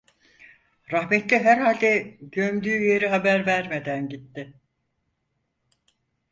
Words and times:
Rahmetli 0.91 1.39
herhalde 1.39 2.17
gömdüğü 2.21 2.83
yeri 2.83 3.07
haber 3.07 3.45
vermeden 3.45 4.09
gitti. 4.09 4.53